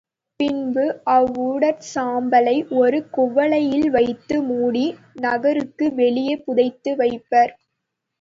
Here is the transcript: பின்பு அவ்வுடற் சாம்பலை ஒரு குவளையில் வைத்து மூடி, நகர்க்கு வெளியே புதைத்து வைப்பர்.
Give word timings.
பின்பு 0.39 0.83
அவ்வுடற் 1.15 1.83
சாம்பலை 1.89 2.55
ஒரு 2.75 2.99
குவளையில் 3.11 3.89
வைத்து 3.89 4.41
மூடி, 4.41 4.83
நகர்க்கு 5.21 5.87
வெளியே 5.93 6.35
புதைத்து 6.39 6.93
வைப்பர். 6.95 7.53